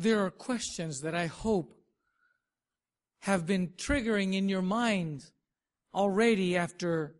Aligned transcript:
there 0.00 0.24
are 0.24 0.30
questions 0.30 1.02
that 1.02 1.14
I 1.14 1.26
hope 1.26 1.74
have 3.20 3.44
been 3.46 3.68
triggering 3.76 4.34
in 4.34 4.48
your 4.48 4.62
mind 4.62 5.26
already 5.94 6.56
after 6.56 7.14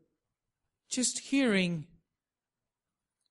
just 0.88 1.18
hearing 1.18 1.86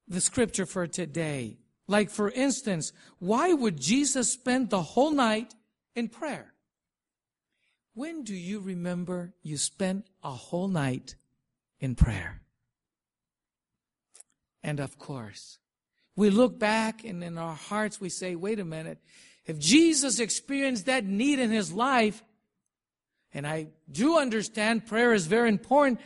the 0.07 0.21
scripture 0.21 0.67
for 0.67 0.85
today. 0.85 1.57
Like, 1.87 2.11
for 2.11 2.29
instance, 2.29 2.93
why 3.17 3.51
would 3.53 3.81
Jesus 3.81 4.31
spend 4.31 4.69
the 4.69 4.83
whole 4.83 5.11
night 5.11 5.55
in 5.95 6.09
prayer? 6.09 6.53
When 7.95 8.23
do 8.23 8.35
you 8.35 8.59
remember 8.59 9.33
you 9.41 9.57
spent 9.57 10.05
a 10.23 10.29
whole 10.29 10.67
night 10.67 11.15
in 11.79 11.95
prayer? 11.95 12.41
And 14.61 14.79
of 14.79 14.99
course, 14.99 15.57
we 16.15 16.29
look 16.29 16.59
back 16.59 17.03
and 17.03 17.23
in 17.23 17.39
our 17.39 17.55
hearts 17.55 17.99
we 17.99 18.09
say, 18.09 18.35
wait 18.35 18.59
a 18.59 18.65
minute, 18.65 18.99
if 19.49 19.57
Jesus 19.57 20.19
experienced 20.19 20.85
that 20.85 21.05
need 21.05 21.39
in 21.39 21.49
his 21.49 21.73
life, 21.73 22.23
and 23.33 23.47
I 23.47 23.69
do 23.91 24.19
understand 24.19 24.85
prayer 24.85 25.11
is 25.11 25.25
very 25.25 25.49
important, 25.49 25.99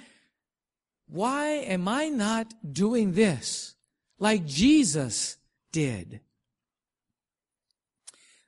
why 1.09 1.47
am 1.49 1.89
I 1.89 2.07
not 2.07 2.53
doing 2.71 3.11
this 3.11 3.75
like 4.17 4.45
Jesus 4.45 5.35
did? 5.73 6.21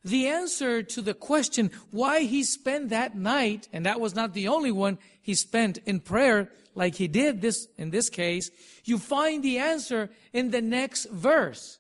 The 0.06 0.28
answer 0.28 0.82
to 0.82 1.02
the 1.02 1.14
question 1.14 1.72
why 1.92 2.22
he 2.22 2.44
spent 2.44 2.88
that 2.88 3.18
night, 3.18 3.68
and 3.74 3.86
that 3.86 4.00
was 4.00 4.16
not 4.16 4.34
the 4.34 4.48
only 4.48 4.72
one 4.72 4.98
he 5.22 5.34
spent 5.34 5.78
in 5.80 6.00
prayer 6.00 6.50
like 6.74 6.96
he 6.96 7.10
did 7.10 7.42
this 7.42 7.68
in 7.78 7.90
this 7.90 8.10
case, 8.10 8.50
you 8.86 8.98
find 8.98 9.44
the 9.44 9.58
answer 9.58 10.10
in 10.32 10.52
the 10.52 10.62
next 10.62 11.10
verse. 11.10 11.80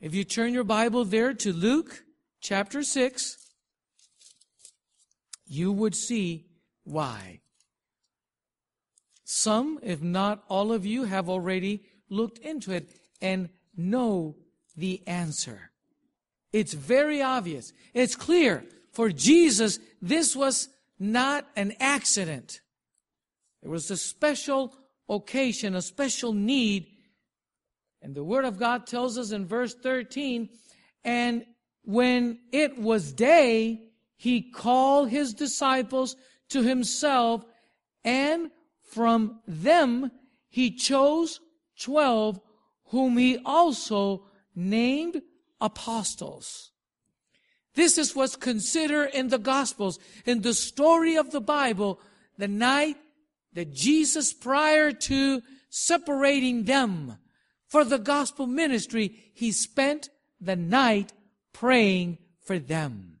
If 0.00 0.14
you 0.14 0.22
turn 0.22 0.54
your 0.54 0.64
Bible 0.64 1.04
there 1.04 1.34
to 1.34 1.52
Luke 1.52 2.04
chapter 2.40 2.84
6, 2.84 3.36
you 5.46 5.72
would 5.72 5.96
see 5.96 6.46
why. 6.84 7.40
Some, 9.24 9.80
if 9.82 10.00
not 10.00 10.44
all 10.48 10.72
of 10.72 10.86
you, 10.86 11.04
have 11.04 11.28
already 11.28 11.82
looked 12.08 12.38
into 12.38 12.72
it 12.72 12.88
and 13.20 13.48
know 13.76 14.36
the 14.76 15.02
answer. 15.06 15.72
It's 16.52 16.74
very 16.74 17.20
obvious. 17.20 17.72
It's 17.92 18.14
clear. 18.14 18.64
For 18.92 19.10
Jesus, 19.10 19.80
this 20.00 20.36
was 20.36 20.68
not 20.98 21.46
an 21.56 21.74
accident. 21.80 22.60
It 23.62 23.68
was 23.68 23.90
a 23.90 23.96
special 23.96 24.74
occasion, 25.08 25.74
a 25.74 25.82
special 25.82 26.32
need. 26.32 26.86
And 28.02 28.14
the 28.14 28.24
Word 28.24 28.44
of 28.44 28.58
God 28.58 28.86
tells 28.86 29.18
us 29.18 29.32
in 29.32 29.46
verse 29.46 29.74
13, 29.74 30.48
and 31.04 31.44
when 31.82 32.38
it 32.52 32.78
was 32.78 33.12
day, 33.12 33.82
he 34.16 34.42
called 34.42 35.10
his 35.10 35.34
disciples 35.34 36.16
to 36.50 36.62
himself, 36.62 37.44
and 38.04 38.50
from 38.82 39.40
them 39.46 40.10
he 40.48 40.74
chose 40.74 41.40
twelve, 41.80 42.40
whom 42.86 43.16
he 43.16 43.38
also 43.44 44.24
named 44.54 45.22
apostles. 45.60 46.72
This 47.74 47.96
is 47.96 48.16
what's 48.16 48.36
considered 48.36 49.10
in 49.14 49.28
the 49.28 49.38
Gospels, 49.38 49.98
in 50.26 50.42
the 50.42 50.54
story 50.54 51.16
of 51.16 51.30
the 51.30 51.40
Bible, 51.40 52.00
the 52.36 52.48
night 52.48 52.96
that 53.52 53.72
Jesus, 53.72 54.32
prior 54.32 54.90
to 54.92 55.42
separating 55.70 56.64
them 56.64 57.18
for 57.68 57.84
the 57.84 57.98
gospel 57.98 58.46
ministry, 58.46 59.14
he 59.34 59.52
spent 59.52 60.08
the 60.40 60.56
night 60.56 61.12
praying 61.52 62.18
for 62.40 62.58
them. 62.58 63.18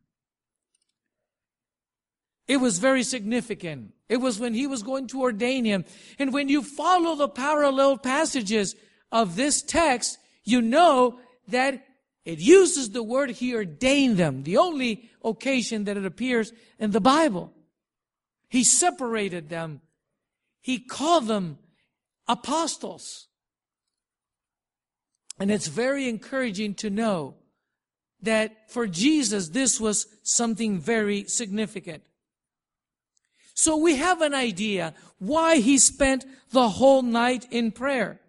It 2.46 2.56
was 2.56 2.78
very 2.78 3.02
significant. 3.02 3.92
It 4.08 4.16
was 4.16 4.40
when 4.40 4.54
he 4.54 4.66
was 4.66 4.82
going 4.82 5.06
to 5.08 5.20
ordain 5.20 5.66
him. 5.66 5.84
And 6.18 6.32
when 6.32 6.48
you 6.48 6.62
follow 6.62 7.14
the 7.14 7.28
parallel 7.28 7.98
passages 7.98 8.74
of 9.12 9.36
this 9.36 9.60
text, 9.60 10.18
you 10.44 10.62
know 10.62 11.20
that 11.48 11.84
it 12.24 12.38
uses 12.38 12.90
the 12.90 13.02
word 13.02 13.30
he 13.30 13.54
ordained 13.54 14.16
them, 14.16 14.44
the 14.44 14.56
only 14.56 15.10
occasion 15.22 15.84
that 15.84 15.98
it 15.98 16.06
appears 16.06 16.52
in 16.78 16.90
the 16.90 17.00
Bible. 17.00 17.52
He 18.48 18.64
separated 18.64 19.50
them. 19.50 19.82
He 20.62 20.78
called 20.78 21.26
them 21.26 21.58
apostles. 22.26 23.27
And 25.38 25.50
it's 25.50 25.68
very 25.68 26.08
encouraging 26.08 26.74
to 26.76 26.90
know 26.90 27.36
that 28.22 28.70
for 28.70 28.86
Jesus, 28.86 29.48
this 29.50 29.80
was 29.80 30.06
something 30.22 30.80
very 30.80 31.24
significant. 31.24 32.02
So 33.54 33.76
we 33.76 33.96
have 33.96 34.20
an 34.20 34.34
idea 34.34 34.94
why 35.18 35.56
he 35.58 35.78
spent 35.78 36.24
the 36.50 36.68
whole 36.68 37.02
night 37.02 37.46
in 37.50 37.72
prayer. 37.72 38.20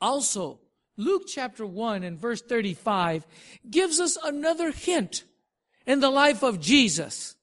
Also, 0.00 0.60
Luke 0.96 1.24
chapter 1.26 1.66
1 1.66 2.02
and 2.02 2.18
verse 2.18 2.42
35 2.42 3.26
gives 3.70 4.00
us 4.00 4.16
another 4.22 4.70
hint 4.70 5.24
in 5.86 6.00
the 6.00 6.10
life 6.10 6.42
of 6.42 6.60
Jesus. 6.60 7.36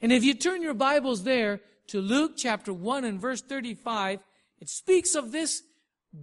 And 0.00 0.12
if 0.12 0.22
you 0.22 0.34
turn 0.34 0.62
your 0.62 0.74
Bibles 0.74 1.24
there 1.24 1.60
to 1.88 2.00
Luke 2.00 2.32
chapter 2.36 2.72
1 2.72 3.04
and 3.04 3.20
verse 3.20 3.40
35, 3.42 4.20
it 4.60 4.68
speaks 4.68 5.14
of 5.14 5.32
this 5.32 5.62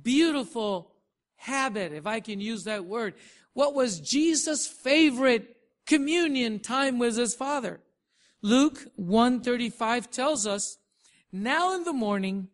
beautiful 0.01 0.91
habit, 1.35 1.93
if 1.93 2.07
I 2.07 2.19
can 2.19 2.39
use 2.39 2.63
that 2.63 2.85
word. 2.85 3.13
What 3.53 3.73
was 3.73 3.99
Jesus' 3.99 4.67
favorite 4.67 5.55
communion 5.85 6.59
time 6.59 6.99
with 6.99 7.15
his 7.17 7.35
Father? 7.35 7.79
Luke 8.41 8.85
135 8.95 10.11
tells 10.11 10.45
us, 10.45 10.77
now 11.31 11.75
in 11.75 11.83
the 11.83 11.93
morning, 11.93 12.49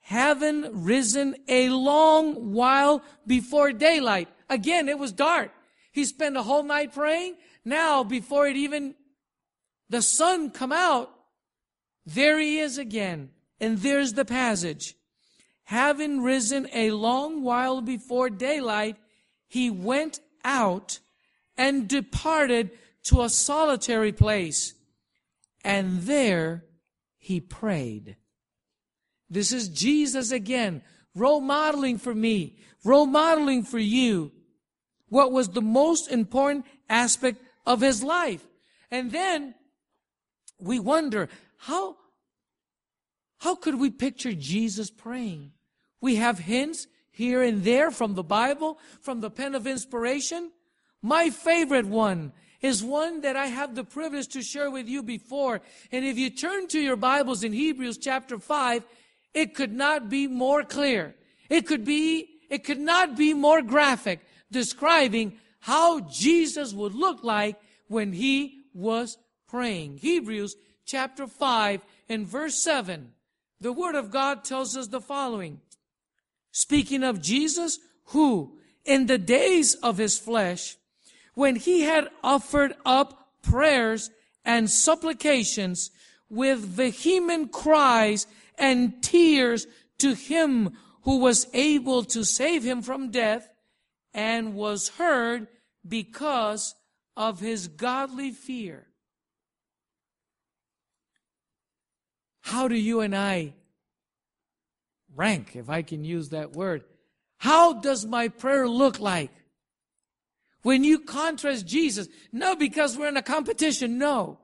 having 0.00 0.84
risen 0.84 1.34
a 1.48 1.70
long 1.70 2.52
while 2.52 3.02
before 3.26 3.72
daylight. 3.72 4.28
Again, 4.50 4.88
it 4.88 4.98
was 4.98 5.12
dark. 5.12 5.50
He 5.92 6.04
spent 6.04 6.36
a 6.36 6.42
whole 6.42 6.62
night 6.62 6.92
praying. 6.92 7.36
Now, 7.64 8.04
before 8.04 8.46
it 8.46 8.56
even, 8.56 8.94
the 9.88 10.02
sun 10.02 10.50
come 10.50 10.72
out, 10.72 11.10
there 12.04 12.38
he 12.38 12.58
is 12.58 12.76
again. 12.76 13.30
And 13.60 13.78
there's 13.78 14.12
the 14.12 14.26
passage. 14.26 14.94
Having 15.64 16.22
risen 16.22 16.68
a 16.72 16.90
long 16.90 17.42
while 17.42 17.80
before 17.80 18.30
daylight, 18.30 18.96
he 19.46 19.70
went 19.70 20.20
out 20.44 20.98
and 21.56 21.88
departed 21.88 22.70
to 23.04 23.22
a 23.22 23.28
solitary 23.28 24.12
place 24.12 24.74
and 25.64 26.02
there 26.02 26.64
he 27.18 27.40
prayed. 27.40 28.16
This 29.30 29.50
is 29.50 29.68
Jesus 29.68 30.30
again, 30.30 30.82
role 31.14 31.40
modeling 31.40 31.96
for 31.96 32.14
me, 32.14 32.58
role 32.84 33.06
modeling 33.06 33.62
for 33.62 33.78
you 33.78 34.30
what 35.08 35.32
was 35.32 35.48
the 35.48 35.62
most 35.62 36.10
important 36.10 36.66
aspect 36.88 37.40
of 37.66 37.80
his 37.80 38.02
life. 38.02 38.44
And 38.90 39.10
then 39.10 39.54
we 40.60 40.78
wonder, 40.78 41.28
how, 41.56 41.96
how 43.38 43.54
could 43.54 43.80
we 43.80 43.90
picture 43.90 44.32
Jesus 44.32 44.90
praying? 44.90 45.52
We 46.04 46.16
have 46.16 46.38
hints 46.38 46.86
here 47.12 47.42
and 47.42 47.64
there 47.64 47.90
from 47.90 48.12
the 48.12 48.22
Bible, 48.22 48.78
from 49.00 49.22
the 49.22 49.30
pen 49.30 49.54
of 49.54 49.66
inspiration. 49.66 50.52
My 51.00 51.30
favorite 51.30 51.86
one 51.86 52.34
is 52.60 52.84
one 52.84 53.22
that 53.22 53.36
I 53.36 53.46
have 53.46 53.74
the 53.74 53.84
privilege 53.84 54.28
to 54.34 54.42
share 54.42 54.70
with 54.70 54.86
you 54.86 55.02
before. 55.02 55.62
And 55.90 56.04
if 56.04 56.18
you 56.18 56.28
turn 56.28 56.68
to 56.68 56.78
your 56.78 56.96
Bibles 56.96 57.42
in 57.42 57.54
Hebrews 57.54 57.96
chapter 57.96 58.38
5, 58.38 58.84
it 59.32 59.54
could 59.54 59.72
not 59.72 60.10
be 60.10 60.26
more 60.26 60.62
clear. 60.62 61.14
It 61.48 61.66
could 61.66 61.86
be, 61.86 62.28
it 62.50 62.64
could 62.64 62.80
not 62.80 63.16
be 63.16 63.32
more 63.32 63.62
graphic 63.62 64.20
describing 64.52 65.38
how 65.60 66.00
Jesus 66.00 66.74
would 66.74 66.94
look 66.94 67.24
like 67.24 67.56
when 67.88 68.12
he 68.12 68.64
was 68.74 69.16
praying. 69.48 69.96
Hebrews 70.02 70.54
chapter 70.84 71.26
5 71.26 71.80
and 72.10 72.26
verse 72.26 72.62
7. 72.62 73.10
The 73.58 73.72
word 73.72 73.94
of 73.94 74.10
God 74.10 74.44
tells 74.44 74.76
us 74.76 74.88
the 74.88 75.00
following. 75.00 75.62
Speaking 76.56 77.02
of 77.02 77.20
Jesus, 77.20 77.80
who 78.06 78.58
in 78.84 79.06
the 79.06 79.18
days 79.18 79.74
of 79.74 79.98
his 79.98 80.20
flesh 80.20 80.76
when 81.34 81.56
he 81.56 81.80
had 81.80 82.08
offered 82.22 82.74
up 82.86 83.32
prayers 83.42 84.08
and 84.44 84.70
supplications 84.70 85.90
with 86.30 86.60
vehement 86.60 87.50
cries 87.50 88.28
and 88.56 89.02
tears 89.02 89.66
to 89.98 90.14
him 90.14 90.76
who 91.02 91.18
was 91.18 91.48
able 91.54 92.04
to 92.04 92.22
save 92.24 92.62
him 92.62 92.82
from 92.82 93.10
death 93.10 93.48
and 94.12 94.54
was 94.54 94.90
heard 94.90 95.48
because 95.86 96.76
of 97.16 97.40
his 97.40 97.66
godly 97.66 98.30
fear. 98.30 98.86
How 102.42 102.68
do 102.68 102.76
you 102.76 103.00
and 103.00 103.16
I 103.16 103.54
rank, 105.16 105.56
if 105.56 105.70
I 105.70 105.82
can 105.82 106.04
use 106.04 106.30
that 106.30 106.52
word? 106.52 106.84
How 107.38 107.74
does 107.74 108.06
my 108.06 108.28
prayer 108.28 108.68
look 108.68 109.00
like? 109.00 109.30
When 110.62 110.82
you 110.82 111.00
contrast 111.00 111.66
Jesus, 111.66 112.08
not 112.32 112.58
because 112.58 112.96
we're 112.96 113.08
in 113.08 113.16
a 113.16 113.22
competition, 113.22 113.98
no. 113.98 114.38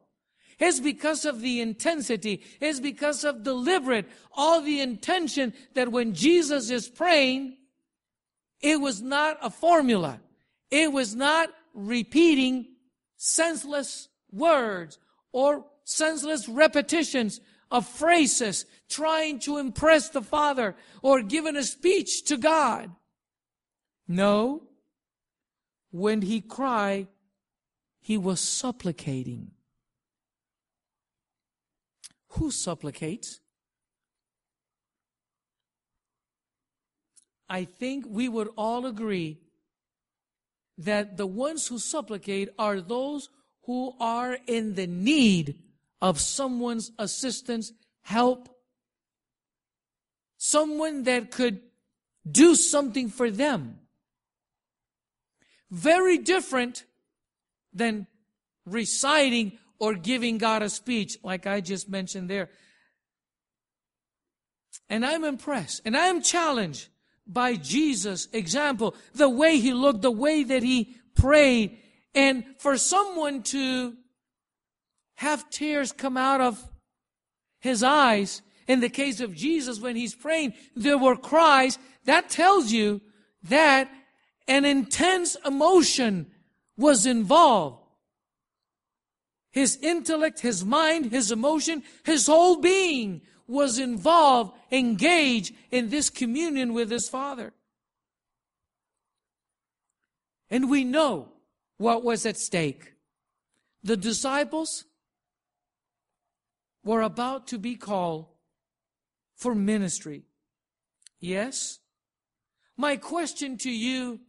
It's 0.58 0.78
because 0.78 1.24
of 1.24 1.40
the 1.40 1.62
intensity. 1.62 2.42
It's 2.60 2.80
because 2.80 3.24
of 3.24 3.42
deliberate, 3.42 4.06
all 4.34 4.60
the 4.60 4.80
intention 4.80 5.54
that 5.74 5.90
when 5.90 6.12
Jesus 6.12 6.68
is 6.68 6.88
praying, 6.88 7.56
it 8.60 8.78
was 8.78 9.00
not 9.00 9.38
a 9.42 9.48
formula. 9.48 10.20
It 10.70 10.92
was 10.92 11.16
not 11.16 11.48
repeating 11.72 12.66
senseless 13.16 14.08
words 14.30 14.98
or 15.32 15.64
senseless 15.84 16.48
repetitions 16.48 17.40
of 17.70 17.86
phrases 17.86 18.66
trying 18.88 19.38
to 19.40 19.58
impress 19.58 20.08
the 20.08 20.22
Father 20.22 20.74
or 21.02 21.22
giving 21.22 21.56
a 21.56 21.62
speech 21.62 22.24
to 22.24 22.36
God. 22.36 22.90
No, 24.08 24.62
when 25.90 26.22
he 26.22 26.40
cried, 26.40 27.06
he 28.00 28.18
was 28.18 28.40
supplicating. 28.40 29.52
Who 32.30 32.50
supplicates? 32.50 33.40
I 37.48 37.64
think 37.64 38.04
we 38.08 38.28
would 38.28 38.48
all 38.56 38.86
agree 38.86 39.38
that 40.78 41.16
the 41.16 41.26
ones 41.26 41.66
who 41.66 41.78
supplicate 41.78 42.48
are 42.58 42.80
those 42.80 43.28
who 43.64 43.94
are 44.00 44.38
in 44.46 44.74
the 44.74 44.86
need 44.86 45.58
of 46.00 46.20
someone's 46.20 46.90
assistance, 46.98 47.72
help, 48.02 48.48
someone 50.36 51.04
that 51.04 51.30
could 51.30 51.60
do 52.30 52.54
something 52.54 53.08
for 53.08 53.30
them. 53.30 53.78
Very 55.70 56.18
different 56.18 56.84
than 57.72 58.06
reciting 58.66 59.58
or 59.78 59.94
giving 59.94 60.38
God 60.38 60.62
a 60.62 60.68
speech, 60.68 61.18
like 61.22 61.46
I 61.46 61.60
just 61.60 61.88
mentioned 61.88 62.28
there. 62.28 62.50
And 64.88 65.06
I'm 65.06 65.24
impressed 65.24 65.82
and 65.84 65.96
I'm 65.96 66.22
challenged 66.22 66.88
by 67.26 67.54
Jesus' 67.54 68.28
example, 68.32 68.96
the 69.14 69.28
way 69.28 69.58
he 69.58 69.72
looked, 69.72 70.02
the 70.02 70.10
way 70.10 70.42
that 70.42 70.62
he 70.62 70.96
prayed. 71.14 71.78
And 72.14 72.44
for 72.58 72.76
someone 72.76 73.42
to 73.44 73.96
have 75.20 75.50
tears 75.50 75.92
come 75.92 76.16
out 76.16 76.40
of 76.40 76.66
his 77.60 77.82
eyes, 77.82 78.40
in 78.66 78.80
the 78.80 78.88
case 78.88 79.20
of 79.20 79.34
Jesus, 79.34 79.78
when 79.78 79.94
he's 79.94 80.14
praying, 80.14 80.54
there 80.74 80.96
were 80.96 81.14
cries. 81.14 81.78
That 82.06 82.30
tells 82.30 82.72
you 82.72 83.02
that 83.42 83.90
an 84.48 84.64
intense 84.64 85.36
emotion 85.44 86.30
was 86.78 87.04
involved. 87.04 87.84
His 89.50 89.76
intellect, 89.82 90.40
his 90.40 90.64
mind, 90.64 91.12
his 91.12 91.30
emotion, 91.30 91.82
his 92.02 92.26
whole 92.26 92.56
being 92.56 93.20
was 93.46 93.78
involved, 93.78 94.54
engaged 94.72 95.54
in 95.70 95.90
this 95.90 96.08
communion 96.08 96.72
with 96.72 96.90
his 96.90 97.10
Father. 97.10 97.52
And 100.48 100.70
we 100.70 100.82
know 100.82 101.28
what 101.76 102.02
was 102.02 102.24
at 102.24 102.38
stake. 102.38 102.94
The 103.82 103.98
disciples 103.98 104.86
were 106.84 107.02
about 107.02 107.46
to 107.48 107.58
be 107.58 107.76
called 107.76 108.26
for 109.36 109.54
ministry. 109.54 110.24
Yes? 111.18 111.78
My 112.76 112.96
question 112.96 113.58
to 113.58 113.70
you 113.70 114.20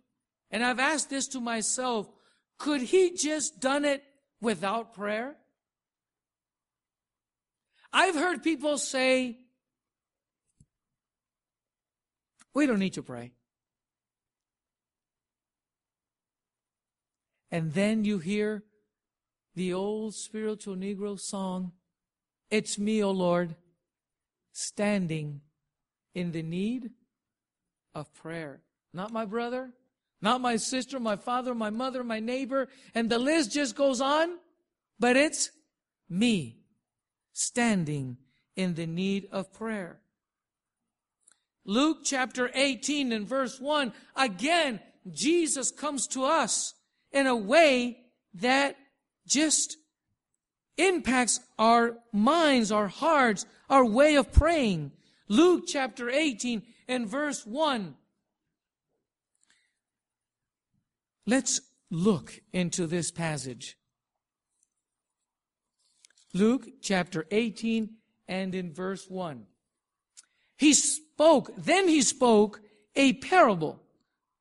and 0.51 0.63
I've 0.65 0.80
asked 0.80 1.09
this 1.09 1.30
to 1.30 1.39
myself, 1.39 2.09
could 2.59 2.81
he 2.81 3.15
just 3.15 3.59
done 3.59 3.86
it 3.86 4.03
without 4.42 4.94
prayer? 4.94 5.38
I've 7.94 8.15
heard 8.15 8.44
people 8.44 8.77
say, 8.77 9.38
we 12.54 12.65
don't 12.65 12.80
need 12.80 12.94
to 12.94 13.04
pray. 13.04 13.31
And 17.50 17.74
then 17.74 18.04
you 18.06 18.19
hear 18.19 18.63
the 19.56 19.74
old 19.74 20.15
spiritual 20.15 20.75
Negro 20.75 21.19
song, 21.19 21.74
It's 22.51 22.77
me, 22.77 23.01
O 23.01 23.12
Lord, 23.12 23.56
standing 24.51 25.42
in 26.13 26.33
the 26.33 26.44
need 26.44 26.92
of 27.95 28.13
prayer. 28.13 28.59
Not 28.94 29.12
my 29.12 29.24
brother, 29.24 29.71
not 30.21 30.42
my 30.42 30.57
sister, 30.57 31.00
my 31.00 31.15
father, 31.15 31.56
my 31.56 31.69
mother, 31.69 32.03
my 32.03 32.19
neighbor, 32.19 32.68
and 32.94 33.09
the 33.09 33.18
list 33.18 33.53
just 33.53 33.75
goes 33.75 34.01
on. 34.01 34.38
But 35.00 35.15
it's 35.15 35.50
me 36.09 36.59
standing 37.31 38.18
in 38.56 38.75
the 38.75 38.86
need 38.86 39.27
of 39.31 39.54
prayer. 39.54 40.01
Luke 41.65 42.00
chapter 42.04 42.51
18 42.54 43.12
and 43.13 43.27
verse 43.27 43.59
1, 43.59 43.94
again, 44.15 44.80
Jesus 45.09 45.71
comes 45.71 46.06
to 46.07 46.25
us 46.25 46.74
in 47.12 47.27
a 47.27 47.36
way 47.36 47.97
that 48.36 48.75
just 49.25 49.77
impacts 50.77 51.39
our 51.57 51.97
minds, 52.12 52.71
our 52.71 52.88
hearts, 52.88 53.45
our 53.69 53.85
way 53.85 54.15
of 54.15 54.31
praying. 54.31 54.91
Luke 55.27 55.63
chapter 55.68 56.09
18 56.09 56.63
and 56.88 57.07
verse 57.07 57.45
1. 57.45 57.95
Let's 61.25 61.62
look 61.89 62.41
into 62.51 62.88
this 62.88 63.12
passage. 63.12 63.77
Luke 66.33 66.68
chapter 66.81 67.25
18 67.31 67.89
and 68.27 68.56
in 68.56 68.73
verse 68.73 69.09
1. 69.09 69.45
He 70.57 70.73
spoke, 70.73 71.51
then 71.57 71.88
he 71.88 72.01
spoke 72.01 72.62
a 72.95 73.13
parable 73.13 73.81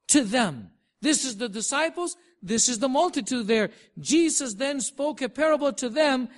to 0.08 0.22
them. 0.22 0.70
This 1.00 1.24
is 1.24 1.38
the 1.38 1.48
disciples, 1.48 2.16
this 2.42 2.69
is 2.69 2.78
the 2.78 2.88
multitude 2.88 3.46
there. 3.46 3.70
Jesus 3.98 4.54
then 4.54 4.81
spoke 4.81 5.20
a 5.20 5.28
parable 5.28 5.72
to 5.75 5.88
them 5.88 6.28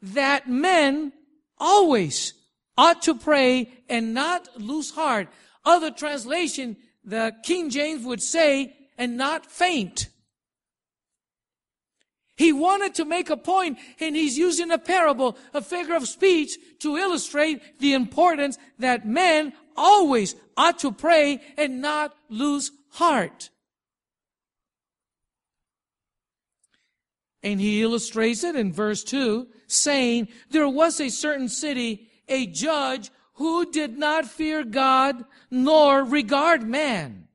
that 0.00 0.48
men 0.48 1.12
always 1.58 2.34
ought 2.78 3.02
to 3.02 3.14
pray 3.14 3.70
and 3.88 4.14
not 4.14 4.48
lose 4.60 4.90
heart. 4.90 5.28
Other 5.64 5.90
translation, 5.90 6.76
the 7.04 7.34
King 7.42 7.70
James 7.70 8.04
would 8.04 8.22
say, 8.22 8.76
and 8.98 9.16
not 9.16 9.46
faint. 9.46 10.08
He 12.36 12.52
wanted 12.52 12.94
to 12.96 13.04
make 13.04 13.30
a 13.30 13.36
point 13.36 13.78
and 13.98 14.14
he's 14.14 14.36
using 14.36 14.70
a 14.70 14.78
parable, 14.78 15.38
a 15.54 15.62
figure 15.62 15.96
of 15.96 16.06
speech 16.06 16.56
to 16.80 16.96
illustrate 16.96 17.80
the 17.80 17.94
importance 17.94 18.58
that 18.78 19.08
men 19.08 19.54
always 19.74 20.36
ought 20.56 20.78
to 20.80 20.92
pray 20.92 21.40
and 21.56 21.80
not 21.80 22.14
lose 22.28 22.70
heart. 22.90 23.50
And 27.42 27.60
he 27.60 27.82
illustrates 27.82 28.42
it 28.42 28.56
in 28.56 28.72
verse 28.72 29.04
2, 29.04 29.46
saying, 29.66 30.28
There 30.50 30.68
was 30.68 31.00
a 31.00 31.08
certain 31.08 31.48
city, 31.48 32.08
a 32.28 32.46
judge 32.46 33.10
who 33.34 33.70
did 33.70 33.98
not 33.98 34.26
fear 34.26 34.64
God 34.64 35.24
nor 35.50 36.02
regard 36.02 36.66
man. 36.66 37.28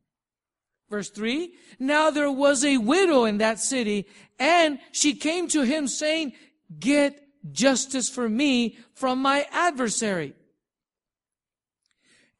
Verse 0.89 1.09
3 1.09 1.53
Now 1.79 2.11
there 2.11 2.31
was 2.31 2.65
a 2.65 2.77
widow 2.77 3.25
in 3.25 3.37
that 3.37 3.59
city, 3.59 4.07
and 4.37 4.79
she 4.91 5.13
came 5.13 5.47
to 5.49 5.61
him 5.61 5.87
saying, 5.87 6.33
Get 6.79 7.21
justice 7.51 8.09
for 8.09 8.27
me 8.27 8.77
from 8.93 9.21
my 9.21 9.47
adversary. 9.51 10.33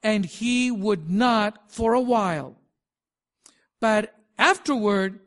And 0.04 0.26
he 0.26 0.72
would 0.72 1.10
not 1.10 1.72
for 1.72 1.94
a 1.94 2.02
while. 2.02 2.58
But 3.80 4.16
afterward, 4.38 5.20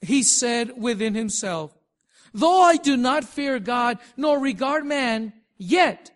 he 0.00 0.22
said 0.22 0.72
within 0.76 1.14
himself, 1.14 1.76
Though 2.32 2.62
I 2.62 2.76
do 2.76 2.96
not 2.96 3.24
fear 3.24 3.58
God 3.58 3.98
nor 4.16 4.38
regard 4.38 4.86
man, 4.86 5.32
yet 5.58 6.10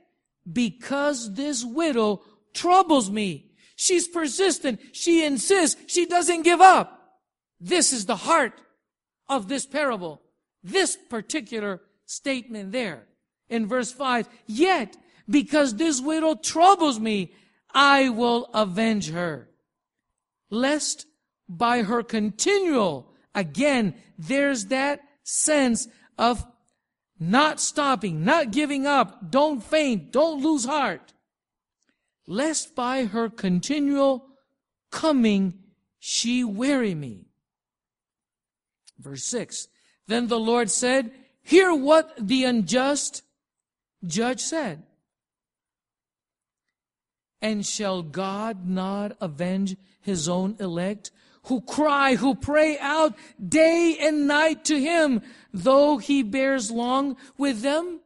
because 0.51 1.35
this 1.35 1.65
widow 1.65 2.23
troubles 2.53 3.11
me, 3.11 3.45
She's 3.77 4.07
persistent. 4.07 4.81
She 4.93 5.25
insists. 5.25 5.81
She 5.93 6.07
doesn't 6.07 6.43
give 6.43 6.61
up. 6.61 7.19
This 7.61 7.93
is 7.93 8.07
the 8.07 8.17
heart 8.17 8.61
of 9.29 9.49
this 9.49 9.67
parable. 9.67 10.23
This 10.63 10.97
particular 10.97 11.83
statement 12.07 12.73
there 12.73 13.07
in 13.49 13.67
verse 13.67 13.93
5. 13.93 14.29
Yet, 14.47 14.97
because 15.29 15.75
this 15.75 16.01
widow 16.01 16.35
troubles 16.35 17.01
me, 17.01 17.33
I 17.73 18.11
will 18.11 18.49
avenge 18.55 19.11
her. 19.11 19.49
Lest 20.51 21.07
by 21.49 21.83
her 21.83 22.03
continual, 22.03 23.13
again, 23.35 23.95
there's 24.19 24.67
that 24.67 25.01
sense 25.23 25.89
of 26.19 26.47
not 27.19 27.61
stopping, 27.61 28.25
not 28.25 28.51
giving 28.51 28.87
up, 28.87 29.31
don't 29.31 29.63
faint, 29.63 30.13
don't 30.13 30.43
lose 30.43 30.65
heart 30.65 31.15
lest 32.27 32.75
by 32.75 33.05
her 33.05 33.29
continual 33.29 34.27
coming 34.91 35.55
she 35.99 36.45
weary 36.45 36.95
me. 36.95 37.27
Verse 38.99 39.25
6. 39.25 39.69
Then 40.07 40.29
the 40.29 40.39
Lord 40.39 40.71
said, 40.71 41.13
Hear 41.43 41.75
what 41.75 42.15
the 42.19 42.45
unjust 42.45 43.23
judge 44.07 44.41
said. 44.41 44.83
And 47.43 47.67
shall 47.67 48.03
God 48.03 48.67
not 48.67 49.17
avenge 49.21 49.77
his 50.01 50.29
own 50.29 50.57
elect 50.59 51.11
who 51.45 51.61
cry, 51.61 52.17
who 52.17 52.35
pray 52.35 52.79
out 52.79 53.15
day 53.47 53.97
and 54.01 54.27
night 54.27 54.65
to 54.67 54.81
him, 54.81 55.23
though 55.53 55.99
he 55.99 56.23
bears 56.23 56.71
long 56.71 57.17
with 57.37 57.63
them? 57.63 58.01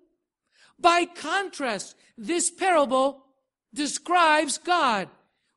By 0.78 1.04
contrast, 1.04 1.97
this 2.16 2.50
parable 2.50 3.25
describes 3.75 4.59
God. 4.59 5.09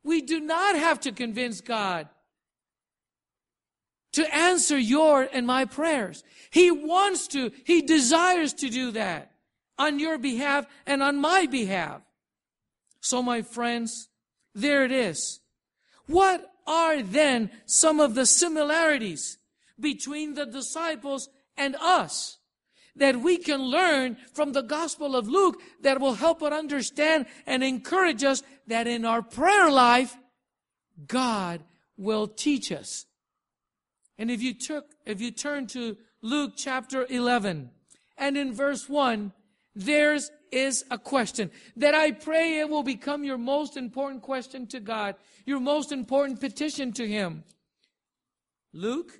We 0.04 0.22
do 0.22 0.40
not 0.40 0.76
have 0.76 1.00
to 1.02 1.12
convince 1.12 1.62
God 1.62 2.08
to 4.14 4.36
answer 4.36 4.78
your 4.78 5.28
and 5.32 5.48
my 5.48 5.66
prayers. 5.66 6.24
He 6.50 6.72
wants 6.72 7.28
to, 7.30 7.52
He 7.64 7.82
desires 7.82 8.54
to 8.56 8.70
do 8.70 8.92
that 8.92 9.32
on 9.78 10.00
your 10.00 10.18
behalf 10.18 10.66
and 10.86 11.02
on 11.02 11.20
my 11.20 11.46
behalf. 11.46 12.02
So 13.00 13.24
my 13.24 13.42
friends, 13.42 14.10
there 14.54 14.84
it 14.84 14.92
is. 14.92 15.40
What 16.08 16.51
are 16.72 17.04
then 17.04 17.52
some 17.66 18.00
of 18.00 18.16
the 18.16 18.26
similarities 18.26 19.38
between 19.78 20.36
the 20.36 20.46
disciples 20.46 21.28
and 21.58 21.76
us 21.76 22.38
that 22.96 23.18
we 23.18 23.38
can 23.38 23.62
learn 23.62 24.16
from 24.34 24.54
the 24.54 24.62
Gospel 24.62 25.16
of 25.16 25.28
Luke 25.28 25.60
that 25.82 26.00
will 26.00 26.14
help 26.14 26.42
us 26.42 26.54
understand 26.54 27.26
and 27.46 27.62
encourage 27.62 28.24
us 28.24 28.42
that 28.68 28.88
in 28.88 29.04
our 29.04 29.22
prayer 29.22 29.70
life, 29.70 30.16
God 31.08 31.62
will 31.98 32.28
teach 32.28 32.72
us. 32.72 33.06
And 34.18 34.32
if 34.32 34.42
you 34.42 34.54
took, 34.54 34.86
if 35.06 35.20
you 35.20 35.32
turn 35.32 35.68
to 35.68 35.98
Luke 36.22 36.54
chapter 36.56 37.06
11 37.10 37.70
and 38.18 38.38
in 38.38 38.54
verse 38.54 38.88
1, 38.88 39.34
there's 39.76 40.32
is 40.52 40.84
a 40.92 40.98
question 40.98 41.52
that 41.78 41.96
I 41.96 42.12
pray 42.12 42.60
it 42.60 42.70
will 42.70 42.84
become 42.84 43.24
your 43.24 43.38
most 43.38 43.78
important 43.78 44.22
question 44.22 44.68
to 44.68 44.80
God, 44.80 45.16
your 45.46 45.60
most 45.60 45.92
important 45.92 46.40
petition 46.40 46.92
to 46.94 47.08
Him. 47.08 47.44
Luke 48.74 49.20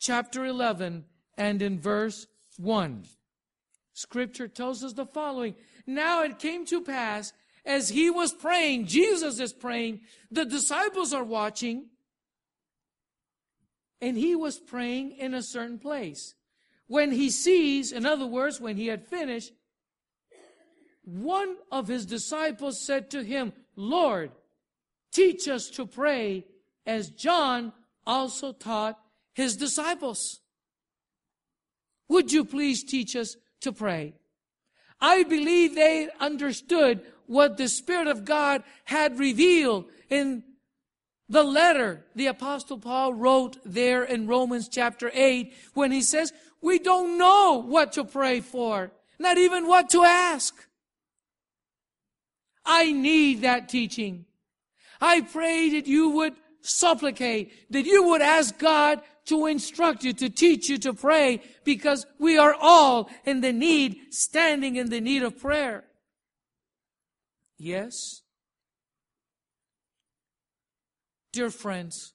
chapter 0.00 0.44
11 0.44 1.04
and 1.36 1.62
in 1.62 1.80
verse 1.80 2.26
1. 2.58 3.04
Scripture 3.92 4.48
tells 4.48 4.82
us 4.82 4.92
the 4.92 5.06
following. 5.06 5.54
Now 5.86 6.22
it 6.22 6.38
came 6.38 6.66
to 6.66 6.82
pass 6.82 7.32
as 7.64 7.88
he 7.88 8.10
was 8.10 8.32
praying, 8.32 8.86
Jesus 8.86 9.40
is 9.40 9.52
praying, 9.52 10.00
the 10.30 10.44
disciples 10.44 11.14
are 11.14 11.24
watching, 11.24 11.86
and 14.00 14.18
he 14.18 14.36
was 14.36 14.58
praying 14.58 15.12
in 15.12 15.32
a 15.32 15.42
certain 15.42 15.78
place. 15.78 16.34
When 16.86 17.12
he 17.12 17.30
sees, 17.30 17.90
in 17.90 18.04
other 18.04 18.26
words, 18.26 18.60
when 18.60 18.76
he 18.76 18.88
had 18.88 19.06
finished, 19.06 19.52
one 21.04 21.56
of 21.70 21.88
his 21.88 22.06
disciples 22.06 22.84
said 22.84 23.10
to 23.10 23.22
him, 23.22 23.52
Lord, 23.76 24.30
teach 25.12 25.48
us 25.48 25.68
to 25.70 25.86
pray 25.86 26.46
as 26.86 27.10
John 27.10 27.72
also 28.06 28.52
taught 28.52 28.98
his 29.34 29.56
disciples. 29.56 30.40
Would 32.08 32.32
you 32.32 32.44
please 32.44 32.84
teach 32.84 33.16
us 33.16 33.36
to 33.60 33.72
pray? 33.72 34.14
I 35.00 35.24
believe 35.24 35.74
they 35.74 36.08
understood 36.20 37.02
what 37.26 37.56
the 37.56 37.68
Spirit 37.68 38.06
of 38.06 38.24
God 38.24 38.62
had 38.84 39.18
revealed 39.18 39.86
in 40.08 40.44
the 41.28 41.42
letter 41.42 42.04
the 42.14 42.26
Apostle 42.26 42.78
Paul 42.78 43.14
wrote 43.14 43.58
there 43.64 44.04
in 44.04 44.26
Romans 44.26 44.68
chapter 44.68 45.10
8 45.12 45.52
when 45.72 45.90
he 45.90 46.02
says, 46.02 46.32
We 46.60 46.78
don't 46.78 47.18
know 47.18 47.62
what 47.66 47.92
to 47.94 48.04
pray 48.04 48.40
for, 48.40 48.92
not 49.18 49.38
even 49.38 49.66
what 49.66 49.90
to 49.90 50.04
ask. 50.04 50.54
I 52.64 52.92
need 52.92 53.42
that 53.42 53.68
teaching. 53.68 54.26
I 55.00 55.20
pray 55.20 55.70
that 55.70 55.86
you 55.86 56.10
would 56.10 56.34
supplicate, 56.62 57.70
that 57.70 57.84
you 57.84 58.04
would 58.08 58.22
ask 58.22 58.58
God 58.58 59.00
to 59.26 59.46
instruct 59.46 60.04
you, 60.04 60.12
to 60.14 60.28
teach 60.30 60.68
you 60.68 60.78
to 60.78 60.92
pray, 60.92 61.40
because 61.64 62.06
we 62.18 62.38
are 62.38 62.54
all 62.58 63.10
in 63.24 63.40
the 63.40 63.52
need, 63.52 63.98
standing 64.10 64.76
in 64.76 64.90
the 64.90 65.00
need 65.00 65.22
of 65.22 65.38
prayer. 65.38 65.84
Yes? 67.58 68.22
Dear 71.32 71.50
friends, 71.50 72.12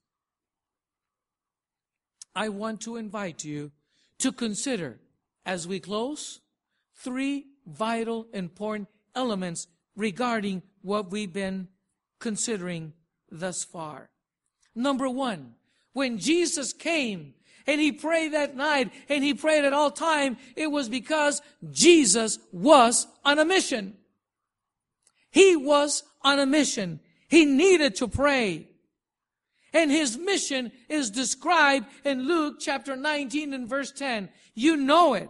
I 2.36 2.50
want 2.50 2.82
to 2.82 2.96
invite 2.96 3.44
you 3.44 3.72
to 4.20 4.32
consider, 4.32 5.00
as 5.46 5.68
we 5.68 5.80
close, 5.80 6.42
three 6.96 7.46
vital, 7.66 8.28
important 8.34 8.88
elements 9.16 9.68
regarding 10.00 10.64
what 10.82 11.12
we've 11.12 11.34
been 11.34 11.68
considering 12.20 12.94
thus 13.30 13.66
far. 13.66 14.10
Number 14.74 15.10
one, 15.10 15.56
when 15.92 16.18
Jesus 16.18 16.72
came 16.72 17.34
and 17.68 17.82
he 17.82 17.92
prayed 17.92 18.34
that 18.34 18.56
night 18.56 18.92
and 19.10 19.24
he 19.24 19.34
prayed 19.34 19.66
at 19.66 19.74
all 19.74 19.92
time, 19.92 20.38
it 20.56 20.72
was 20.72 20.88
because 20.88 21.42
Jesus 21.70 22.40
was 22.54 23.08
on 23.26 23.40
a 23.40 23.46
mission. 23.46 23.96
He 25.32 25.58
was 25.58 26.04
on 26.22 26.40
a 26.40 26.46
mission. 26.46 27.02
He 27.28 27.44
needed 27.44 27.96
to 27.98 28.08
pray. 28.08 28.70
And 29.74 29.92
his 29.92 30.18
mission 30.18 30.72
is 30.88 31.12
described 31.12 31.88
in 32.06 32.26
Luke 32.26 32.56
chapter 32.60 32.96
19 32.96 33.54
and 33.54 33.68
verse 33.68 33.92
10. 33.92 34.30
You 34.56 34.78
know 34.78 35.14
it. 35.14 35.30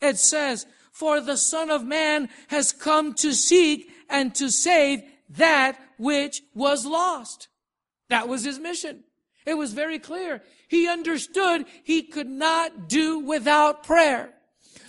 It 0.00 0.16
says, 0.16 0.66
For 0.96 1.20
the 1.20 1.36
Son 1.36 1.68
of 1.68 1.84
Man 1.84 2.30
has 2.48 2.72
come 2.72 3.12
to 3.16 3.34
seek 3.34 3.90
and 4.08 4.34
to 4.36 4.50
save 4.50 5.02
that 5.28 5.78
which 5.98 6.40
was 6.54 6.86
lost. 6.86 7.48
That 8.08 8.28
was 8.28 8.44
his 8.44 8.58
mission. 8.58 9.04
It 9.44 9.58
was 9.58 9.74
very 9.74 9.98
clear. 9.98 10.42
He 10.68 10.88
understood 10.88 11.66
he 11.84 12.00
could 12.00 12.30
not 12.30 12.88
do 12.88 13.18
without 13.18 13.82
prayer. 13.82 14.30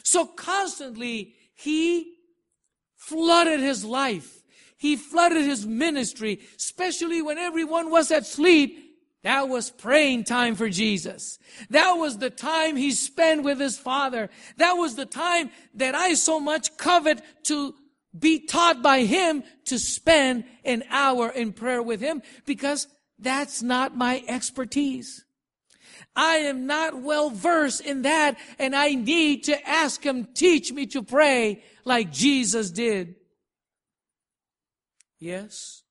So 0.02 0.26
constantly 0.26 1.36
he 1.54 2.14
flooded 2.96 3.60
his 3.60 3.84
life. 3.84 4.44
He 4.78 4.96
flooded 4.96 5.44
his 5.44 5.68
ministry, 5.68 6.40
especially 6.56 7.22
when 7.22 7.38
everyone 7.38 7.92
was 7.92 8.12
at 8.12 8.26
sleep. 8.26 8.87
That 9.28 9.50
was 9.50 9.70
praying 9.70 10.24
time 10.24 10.56
for 10.56 10.70
Jesus. 10.70 11.38
That 11.70 11.96
was 11.96 12.18
the 12.18 12.30
time 12.30 12.78
he 12.78 12.94
spent 12.94 13.44
with 13.44 13.60
his 13.60 13.78
father. 13.78 14.30
That 14.56 14.76
was 14.76 14.96
the 14.96 15.06
time 15.06 15.50
that 15.74 15.94
I 15.94 16.14
so 16.14 16.40
much 16.40 16.78
covet 16.78 17.22
to 17.48 17.76
be 18.18 18.40
taught 18.46 18.82
by 18.82 19.02
him 19.02 19.44
to 19.66 19.80
spend 19.80 20.46
an 20.64 20.86
hour 20.90 21.30
in 21.30 21.52
prayer 21.52 21.84
with 21.84 22.00
him 22.00 22.22
because 22.46 22.88
that's 23.20 23.62
not 23.62 23.98
my 23.98 24.24
expertise. 24.30 25.26
I 26.16 26.38
am 26.38 26.66
not 26.66 27.02
well 27.02 27.30
versed 27.30 27.82
in 27.82 28.04
that 28.04 28.38
and 28.58 28.74
I 28.74 28.94
need 28.94 29.44
to 29.44 29.68
ask 29.68 30.02
him, 30.02 30.30
teach 30.36 30.72
me 30.72 30.86
to 30.86 31.04
pray 31.04 31.64
like 31.84 32.14
Jesus 32.14 32.72
did. 32.72 33.16
Yes. 35.20 35.84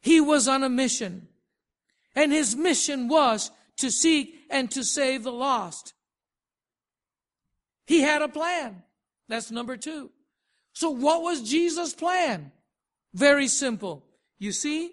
He 0.00 0.22
was 0.22 0.48
on 0.48 0.62
a 0.62 0.70
mission 0.70 1.28
and 2.14 2.32
his 2.32 2.56
mission 2.56 3.08
was 3.08 3.50
to 3.78 3.90
seek 3.90 4.34
and 4.50 4.70
to 4.70 4.84
save 4.84 5.24
the 5.24 5.32
lost. 5.32 5.94
He 7.86 8.00
had 8.00 8.22
a 8.22 8.28
plan. 8.28 8.82
That's 9.28 9.50
number 9.50 9.76
two. 9.76 10.10
So 10.72 10.90
what 10.90 11.22
was 11.22 11.48
Jesus' 11.48 11.94
plan? 11.94 12.52
Very 13.12 13.48
simple. 13.48 14.04
You 14.38 14.52
see, 14.52 14.92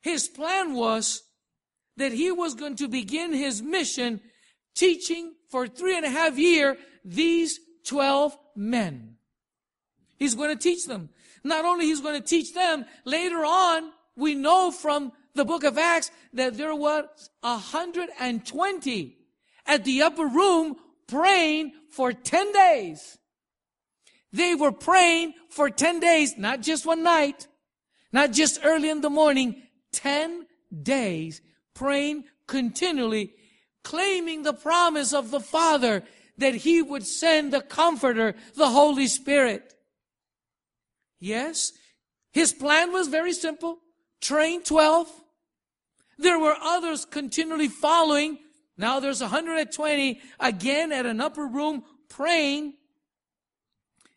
his 0.00 0.28
plan 0.28 0.74
was 0.74 1.22
that 1.96 2.12
he 2.12 2.30
was 2.30 2.54
going 2.54 2.76
to 2.76 2.88
begin 2.88 3.32
his 3.32 3.62
mission 3.62 4.20
teaching 4.74 5.34
for 5.50 5.66
three 5.66 5.96
and 5.96 6.06
a 6.06 6.10
half 6.10 6.38
year 6.38 6.76
these 7.04 7.58
12 7.84 8.36
men. 8.54 9.16
He's 10.18 10.34
going 10.34 10.56
to 10.56 10.62
teach 10.62 10.86
them. 10.86 11.10
Not 11.44 11.64
only 11.64 11.86
he's 11.86 12.00
going 12.00 12.20
to 12.20 12.26
teach 12.26 12.54
them, 12.54 12.84
later 13.04 13.44
on, 13.44 13.90
we 14.16 14.34
know 14.34 14.70
from 14.70 15.12
the 15.36 15.44
book 15.44 15.64
of 15.64 15.78
Acts 15.78 16.10
that 16.32 16.56
there 16.56 16.74
was 16.74 17.30
120 17.40 19.18
at 19.66 19.84
the 19.84 20.02
upper 20.02 20.26
room 20.26 20.76
praying 21.06 21.72
for 21.90 22.12
10 22.12 22.52
days. 22.52 23.18
They 24.32 24.54
were 24.54 24.72
praying 24.72 25.34
for 25.48 25.70
10 25.70 26.00
days, 26.00 26.36
not 26.36 26.60
just 26.60 26.84
one 26.84 27.02
night, 27.02 27.46
not 28.12 28.32
just 28.32 28.60
early 28.64 28.90
in 28.90 29.00
the 29.00 29.10
morning, 29.10 29.62
10 29.92 30.46
days 30.82 31.40
praying 31.74 32.24
continually, 32.46 33.34
claiming 33.84 34.42
the 34.42 34.52
promise 34.52 35.12
of 35.12 35.30
the 35.30 35.40
Father 35.40 36.02
that 36.38 36.54
He 36.54 36.82
would 36.82 37.06
send 37.06 37.52
the 37.52 37.60
Comforter, 37.60 38.34
the 38.54 38.68
Holy 38.68 39.06
Spirit. 39.06 39.74
Yes, 41.18 41.72
His 42.32 42.52
plan 42.52 42.92
was 42.92 43.08
very 43.08 43.32
simple. 43.32 43.78
Train 44.20 44.62
12. 44.62 45.10
There 46.18 46.38
were 46.38 46.56
others 46.60 47.04
continually 47.04 47.68
following 47.68 48.38
Now 48.76 49.00
there's 49.00 49.20
120 49.20 50.20
again 50.40 50.92
at 50.92 51.06
an 51.06 51.20
upper 51.20 51.46
room 51.46 51.84
praying. 52.08 52.74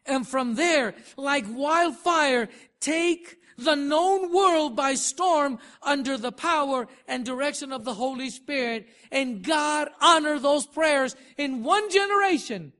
And 0.05 0.27
from 0.27 0.55
there, 0.55 0.95
like 1.17 1.45
wildfire, 1.47 2.49
take 2.79 3.37
the 3.57 3.75
known 3.75 4.33
world 4.33 4.75
by 4.75 4.95
storm 4.95 5.59
under 5.83 6.17
the 6.17 6.31
power 6.31 6.87
and 7.07 7.25
direction 7.25 7.71
of 7.71 7.83
the 7.83 7.93
Holy 7.93 8.29
Spirit. 8.29 8.87
And 9.11 9.43
God 9.43 9.89
honor 10.01 10.39
those 10.39 10.65
prayers 10.65 11.15
in 11.37 11.63
one 11.63 11.89
generation. 11.91 12.73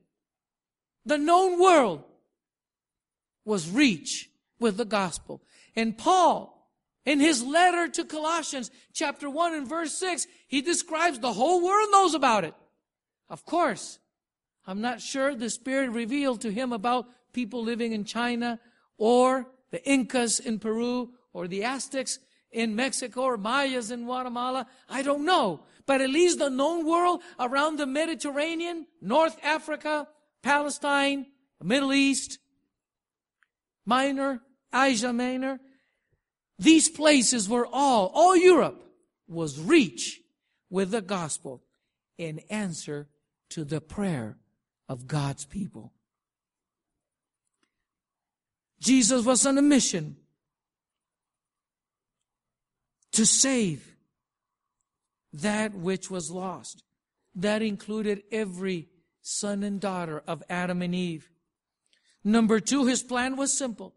The 1.04 1.18
known 1.18 1.60
world 1.60 2.04
was 3.44 3.70
reached 3.70 4.28
with 4.58 4.76
the 4.76 4.84
gospel. 4.84 5.42
And 5.76 5.96
Paul, 5.96 6.59
in 7.04 7.20
his 7.20 7.42
letter 7.42 7.88
to 7.88 8.04
Colossians, 8.04 8.70
chapter 8.92 9.30
1 9.30 9.54
and 9.54 9.68
verse 9.68 9.94
6, 9.94 10.26
he 10.46 10.60
describes 10.60 11.18
the 11.18 11.32
whole 11.32 11.64
world 11.64 11.88
knows 11.90 12.14
about 12.14 12.44
it. 12.44 12.54
Of 13.28 13.44
course, 13.46 13.98
I'm 14.66 14.80
not 14.80 15.00
sure 15.00 15.34
the 15.34 15.50
Spirit 15.50 15.90
revealed 15.90 16.42
to 16.42 16.52
him 16.52 16.72
about 16.72 17.06
people 17.32 17.62
living 17.62 17.92
in 17.92 18.04
China 18.04 18.60
or 18.98 19.46
the 19.70 19.82
Incas 19.88 20.40
in 20.40 20.58
Peru 20.58 21.10
or 21.32 21.48
the 21.48 21.64
Aztecs 21.64 22.18
in 22.52 22.74
Mexico 22.74 23.22
or 23.22 23.36
Mayas 23.36 23.90
in 23.90 24.04
Guatemala. 24.04 24.66
I 24.88 25.02
don't 25.02 25.24
know. 25.24 25.60
But 25.86 26.00
at 26.00 26.10
least 26.10 26.38
the 26.38 26.50
known 26.50 26.86
world 26.86 27.22
around 27.38 27.76
the 27.76 27.86
Mediterranean, 27.86 28.86
North 29.00 29.38
Africa, 29.42 30.08
Palestine, 30.42 31.26
Middle 31.62 31.92
East, 31.92 32.38
Minor, 33.86 34.40
Asia 34.74 35.12
Minor, 35.12 35.60
these 36.60 36.90
places 36.90 37.48
were 37.48 37.66
all, 37.66 38.12
all 38.14 38.36
Europe 38.36 38.84
was 39.26 39.58
reached 39.58 40.20
with 40.68 40.90
the 40.90 41.00
gospel 41.00 41.62
in 42.18 42.40
answer 42.50 43.08
to 43.48 43.64
the 43.64 43.80
prayer 43.80 44.36
of 44.86 45.06
God's 45.06 45.46
people. 45.46 45.92
Jesus 48.78 49.24
was 49.24 49.46
on 49.46 49.56
a 49.56 49.62
mission 49.62 50.16
to 53.12 53.24
save 53.24 53.96
that 55.32 55.74
which 55.74 56.10
was 56.10 56.30
lost. 56.30 56.84
That 57.34 57.62
included 57.62 58.22
every 58.30 58.88
son 59.22 59.62
and 59.62 59.80
daughter 59.80 60.22
of 60.26 60.42
Adam 60.50 60.82
and 60.82 60.94
Eve. 60.94 61.30
Number 62.22 62.60
two, 62.60 62.84
his 62.86 63.02
plan 63.02 63.36
was 63.36 63.56
simple. 63.56 63.94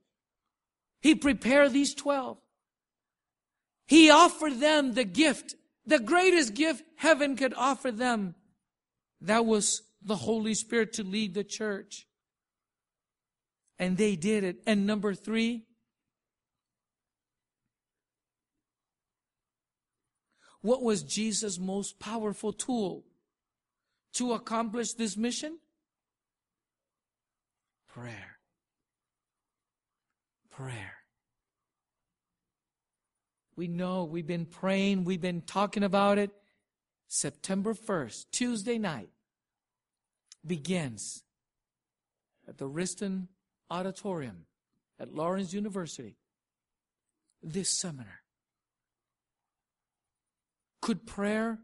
He 1.01 1.13
prepared 1.13 1.73
these 1.73 1.93
twelve. 1.93 2.37
He 3.87 4.09
offered 4.09 4.59
them 4.59 4.93
the 4.93 5.03
gift, 5.03 5.55
the 5.85 5.99
greatest 5.99 6.53
gift 6.53 6.83
heaven 6.95 7.35
could 7.35 7.53
offer 7.55 7.91
them. 7.91 8.35
That 9.21 9.45
was 9.45 9.81
the 10.01 10.15
Holy 10.15 10.53
Spirit 10.53 10.93
to 10.93 11.03
lead 11.03 11.33
the 11.33 11.43
church. 11.43 12.07
And 13.79 13.97
they 13.97 14.15
did 14.15 14.43
it. 14.43 14.57
And 14.65 14.85
number 14.85 15.13
three, 15.13 15.63
what 20.61 20.81
was 20.81 21.03
Jesus' 21.03 21.59
most 21.59 21.99
powerful 21.99 22.53
tool 22.53 23.03
to 24.13 24.33
accomplish 24.33 24.93
this 24.93 25.17
mission? 25.17 25.59
Prayer. 27.87 28.37
Prayer. 30.49 31.02
We 33.55 33.67
know 33.67 34.03
we've 34.03 34.27
been 34.27 34.45
praying, 34.45 35.03
we've 35.03 35.21
been 35.21 35.41
talking 35.41 35.83
about 35.83 36.17
it. 36.17 36.31
September 37.07 37.73
1st, 37.73 38.25
Tuesday 38.31 38.77
night, 38.79 39.09
begins 40.45 41.23
at 42.47 42.57
the 42.57 42.67
Riston 42.67 43.27
Auditorium 43.69 44.45
at 44.99 45.13
Lawrence 45.13 45.53
University 45.53 46.17
this 47.41 47.77
seminar. 47.77 48.21
Could 50.81 51.05
prayer 51.05 51.59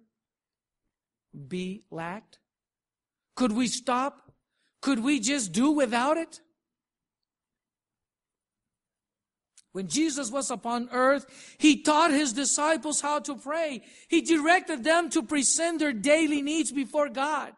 be 1.47 1.83
lacked? 1.89 2.39
Could 3.35 3.51
we 3.51 3.67
stop? 3.67 4.31
Could 4.81 5.03
we 5.03 5.19
just 5.19 5.51
do 5.51 5.71
without 5.71 6.17
it? 6.17 6.41
When 9.71 9.88
Jesus 9.88 10.32
was 10.32 10.49
upon 10.49 10.89
earth, 10.91 11.55
He 11.58 11.82
taught 11.84 12.12
His 12.12 12.34
disciples 12.34 13.01
how 13.01 13.19
to 13.19 13.36
pray. 13.36 13.84
He 14.08 14.21
directed 14.21 14.84
them 14.84 15.10
to 15.12 15.21
present 15.21 15.79
their 15.79 15.93
daily 15.93 16.41
needs 16.41 16.71
before 16.71 17.10
God. 17.10 17.53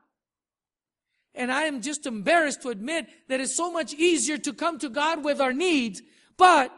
And 1.34 1.52
I 1.52 1.64
am 1.64 1.82
just 1.82 2.06
embarrassed 2.06 2.64
to 2.64 2.70
admit 2.70 3.08
that 3.30 3.40
it's 3.40 3.56
so 3.56 3.72
much 3.72 3.94
easier 3.94 4.38
to 4.40 4.54
come 4.54 4.78
to 4.80 4.90
God 4.90 5.24
with 5.24 5.40
our 5.40 5.54
needs. 5.54 6.02
But 6.38 6.74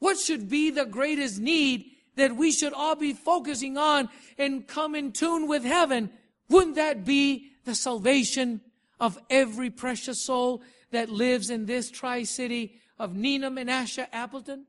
what 0.00 0.18
should 0.18 0.48
be 0.48 0.70
the 0.70 0.86
greatest 0.86 1.38
need 1.38 1.86
that 2.16 2.34
we 2.34 2.50
should 2.50 2.72
all 2.72 2.96
be 2.96 3.12
focusing 3.12 3.78
on 3.78 4.08
and 4.36 4.66
come 4.66 4.96
in 4.96 5.12
tune 5.12 5.46
with 5.46 5.64
heaven? 5.64 6.10
Wouldn't 6.48 6.74
that 6.74 7.04
be 7.04 7.52
the 7.64 7.76
salvation 7.76 8.60
of 8.98 9.18
every 9.30 9.70
precious 9.70 10.20
soul 10.20 10.62
that 10.90 11.08
lives 11.08 11.50
in 11.50 11.66
this 11.66 11.90
tri-city 11.90 12.80
of 13.00 13.12
Neenah, 13.12 13.50
Menasha, 13.50 14.06
Appleton? 14.12 14.66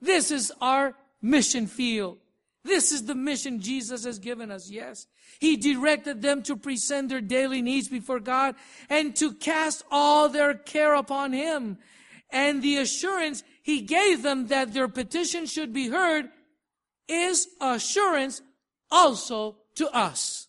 This 0.00 0.30
is 0.30 0.52
our 0.60 0.94
mission 1.22 1.66
field. 1.66 2.18
This 2.62 2.92
is 2.92 3.06
the 3.06 3.14
mission 3.14 3.60
Jesus 3.60 4.04
has 4.04 4.18
given 4.18 4.50
us, 4.50 4.70
yes. 4.70 5.06
He 5.38 5.56
directed 5.56 6.20
them 6.20 6.42
to 6.42 6.56
present 6.56 7.08
their 7.08 7.22
daily 7.22 7.62
needs 7.62 7.88
before 7.88 8.20
God 8.20 8.54
and 8.90 9.16
to 9.16 9.32
cast 9.32 9.82
all 9.90 10.28
their 10.28 10.52
care 10.52 10.94
upon 10.94 11.32
Him. 11.32 11.78
And 12.30 12.62
the 12.62 12.76
assurance 12.76 13.42
He 13.62 13.80
gave 13.80 14.22
them 14.22 14.48
that 14.48 14.74
their 14.74 14.88
petition 14.88 15.46
should 15.46 15.72
be 15.72 15.88
heard 15.88 16.28
is 17.08 17.48
assurance 17.60 18.42
also 18.90 19.56
to 19.76 19.88
us. 19.88 20.48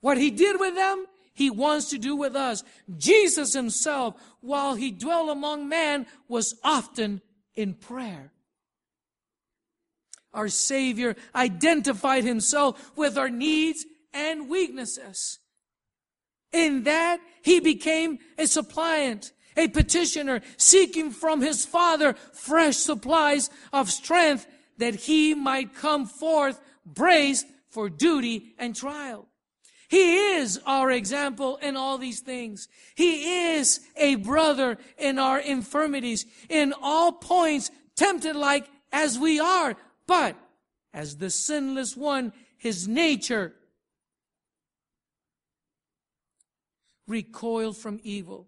What 0.00 0.18
He 0.18 0.32
did 0.32 0.58
with 0.58 0.74
them, 0.74 1.06
He 1.38 1.48
wants 1.48 1.88
to 1.90 1.98
do 1.98 2.14
with 2.14 2.36
us. 2.36 2.62
Jesus 2.98 3.54
Himself, 3.54 4.14
while 4.40 4.74
He 4.74 4.90
dwelt 4.90 5.30
among 5.30 5.68
man, 5.68 6.06
was 6.28 6.54
often 6.62 7.22
in 7.54 7.72
prayer 7.72 8.32
our 10.38 10.48
Savior 10.48 11.16
identified 11.34 12.24
himself 12.24 12.92
with 12.96 13.18
our 13.18 13.28
needs 13.28 13.84
and 14.12 14.48
weaknesses. 14.48 15.38
In 16.52 16.84
that, 16.84 17.18
he 17.42 17.60
became 17.60 18.18
a 18.38 18.46
suppliant, 18.46 19.32
a 19.56 19.68
petitioner, 19.68 20.40
seeking 20.56 21.10
from 21.10 21.40
his 21.40 21.66
Father 21.66 22.14
fresh 22.32 22.76
supplies 22.76 23.50
of 23.72 23.90
strength 23.90 24.46
that 24.78 24.94
he 24.94 25.34
might 25.34 25.74
come 25.74 26.06
forth 26.06 26.60
braced 26.86 27.46
for 27.68 27.90
duty 27.90 28.54
and 28.58 28.74
trial. 28.74 29.26
He 29.88 30.34
is 30.34 30.60
our 30.66 30.90
example 30.90 31.56
in 31.56 31.76
all 31.76 31.96
these 31.96 32.20
things. 32.20 32.68
He 32.94 33.54
is 33.54 33.80
a 33.96 34.16
brother 34.16 34.76
in 34.98 35.18
our 35.18 35.38
infirmities, 35.38 36.26
in 36.50 36.74
all 36.80 37.12
points 37.12 37.70
tempted 37.96 38.36
like 38.36 38.68
as 38.92 39.18
we 39.18 39.40
are, 39.40 39.76
but 40.06 40.36
as 40.92 41.16
the 41.16 41.30
sinless 41.30 41.96
one, 41.96 42.32
his 42.58 42.86
nature 42.86 43.54
recoiled 47.06 47.76
from 47.76 47.98
evil. 48.02 48.46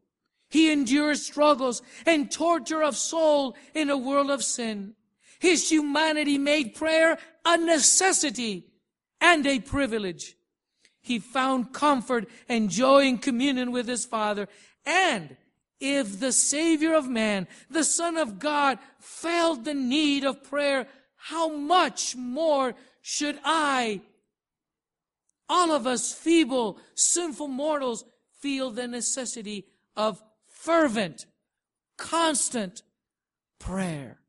He 0.51 0.71
endures 0.71 1.25
struggles 1.25 1.81
and 2.05 2.31
torture 2.31 2.83
of 2.83 2.97
soul 2.97 3.57
in 3.75 3.89
a 3.89 3.97
world 3.97 4.31
of 4.31 4.45
sin. 4.45 4.95
His 5.39 5.71
humanity 5.71 6.37
made 6.37 6.75
prayer 6.75 7.19
a 7.47 7.57
necessity 7.57 8.67
and 9.21 9.47
a 9.47 9.61
privilege. 9.61 10.37
He 11.01 11.19
found 11.19 11.73
comfort 11.73 12.29
and 12.49 12.71
joy 12.71 13.05
in 13.05 13.19
communion 13.19 13.73
with 13.73 13.89
his 13.89 14.05
Father. 14.05 14.49
And 14.85 15.37
if 15.81 16.21
the 16.21 16.33
Savior 16.33 16.95
of 16.95 17.09
man, 17.09 17.49
the 17.71 17.85
Son 17.85 18.17
of 18.17 18.39
God, 18.39 18.79
felt 18.99 19.65
the 19.65 19.75
need 19.75 20.25
of 20.25 20.45
prayer 20.45 20.87
how 21.17 21.49
much 21.49 22.17
more 22.17 22.75
should 23.03 23.39
I, 23.45 24.03
all 25.49 25.73
of 25.73 25.87
us 25.87 26.13
feeble, 26.13 26.79
sinful 26.95 27.49
mortals, 27.49 28.05
feel 28.41 28.71
the 28.71 28.87
necessity 28.87 29.67
of 29.97 30.23
fervent, 30.47 31.27
constant 31.97 32.83
prayer? 33.59 34.21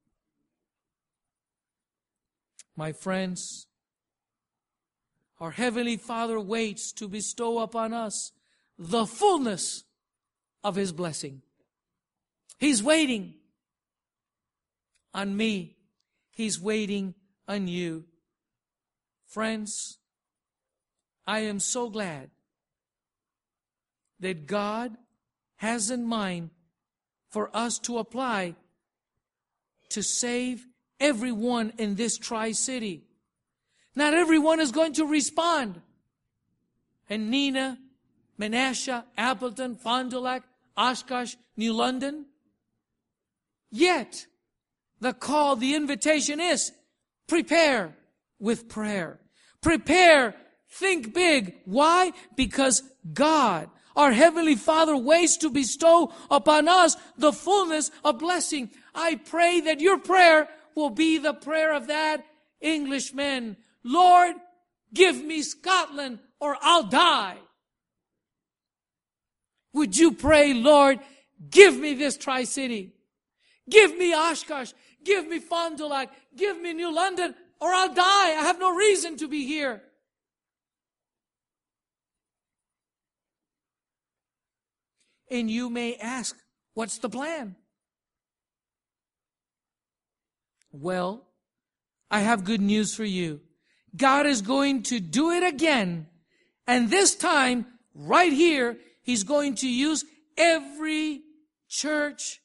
My 2.76 2.94
friends, 2.94 3.68
our 5.41 5.51
Heavenly 5.51 5.97
Father 5.97 6.39
waits 6.39 6.93
to 6.93 7.10
bestow 7.10 7.60
upon 7.60 7.91
us 7.91 8.32
the 8.80 9.06
fullness 9.06 9.84
of 10.63 10.77
His 10.77 10.93
blessing. 10.93 11.41
He's 12.60 12.82
waiting 12.82 13.34
on 15.13 15.36
me 15.36 15.75
He's 16.32 16.60
waiting 16.60 17.13
on 17.47 17.67
you. 17.67 18.06
Friends, 19.27 19.99
I 21.27 21.41
am 21.41 21.60
so 21.60 21.89
glad 21.89 22.32
that 24.19 24.47
God 24.47 24.97
has 25.58 25.91
in 25.91 26.06
mind 26.06 26.49
for 27.30 27.56
us 27.56 27.80
to 27.80 27.97
apply 27.97 28.56
to 29.89 30.01
save 30.01 30.65
everyone 30.99 31.73
in 31.77 31.95
this 31.95 32.17
Tri 32.17 32.54
City. 32.54 33.04
Not 33.95 34.13
everyone 34.13 34.60
is 34.60 34.71
going 34.71 34.93
to 34.93 35.06
respond. 35.06 35.82
And 37.10 37.34
Neenah, 37.34 37.77
Menasha, 38.39 39.04
Appleton, 39.17 39.75
Fond 39.75 40.12
du 40.12 40.19
Lac, 40.19 40.43
Oshkosh, 40.77 41.36
New 41.58 41.73
London. 41.73 42.25
Yet, 43.69 44.25
the 44.99 45.13
call, 45.13 45.56
the 45.56 45.75
invitation 45.75 46.39
is 46.39 46.71
prepare 47.27 47.95
with 48.39 48.69
prayer. 48.69 49.19
Prepare, 49.62 50.36
think 50.69 51.13
big. 51.13 51.56
Why? 51.65 52.12
Because 52.36 52.84
God, 53.13 53.69
our 53.95 54.12
Heavenly 54.12 54.56
Father, 54.56 54.95
waits 54.95 55.38
to 55.38 55.49
bestow 55.49 56.13
upon 56.30 56.67
us 56.67 56.95
the 57.17 57.34
fullness 57.34 57.91
of 58.04 58.19
blessing. 58.19 58.71
I 58.95 59.15
pray 59.15 59.62
that 59.62 59.82
your 59.82 59.99
prayer 59.99 60.47
will 60.75 60.89
be 60.89 61.17
the 61.17 61.34
prayer 61.34 61.73
of 61.73 61.88
that 61.88 62.25
Englishman. 62.62 63.58
Lord, 63.84 64.36
give 64.94 65.24
me 65.24 65.41
Scotland 65.41 66.20
or 66.39 66.58
I'll 66.62 66.84
die. 66.84 67.38
Would 69.74 69.98
you 69.98 70.13
pray, 70.13 70.54
Lord, 70.54 71.00
give 71.50 71.78
me 71.78 71.94
this 71.94 72.17
Tri 72.17 72.44
City? 72.44 72.94
Give 73.70 73.96
me 73.98 74.13
Oshkosh. 74.13 74.74
Give 75.04 75.28
me 75.28 75.39
Fond 75.39 75.78
du 75.78 75.88
Lac. 75.88 76.10
Give 76.36 76.60
me 76.62 76.74
New 76.74 76.94
London 76.94 77.34
or 77.60 77.70
I'll 77.72 77.94
die. 77.94 78.04
I 78.04 78.44
have 78.44 78.60
no 78.60 78.76
reason 78.76 79.17
to 79.17 79.28
be 79.28 79.46
here. 79.46 79.82
And 85.30 85.50
you 85.50 85.70
may 85.70 85.96
ask, 85.96 86.36
what's 86.74 86.98
the 86.98 87.10
plan? 87.10 87.56
Well, 90.74 91.26
I 92.10 92.20
have 92.20 92.44
good 92.44 92.60
news 92.62 92.94
for 92.94 93.06
you. 93.06 93.39
God 93.95 94.25
is 94.25 94.41
going 94.41 94.84
to 94.84 94.99
do 94.99 95.32
it 95.32 95.43
again. 95.43 96.08
And 96.67 96.89
this 96.89 97.15
time, 97.15 97.65
right 97.93 98.32
here, 98.32 98.77
He's 99.04 99.23
going 99.23 99.56
to 99.56 99.67
use 99.67 100.06
every 100.38 101.21
church 101.67 102.39